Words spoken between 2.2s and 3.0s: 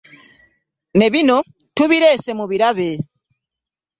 mubirabe.